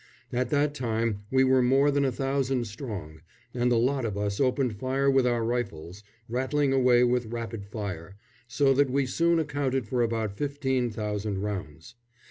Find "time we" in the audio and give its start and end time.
0.73-1.43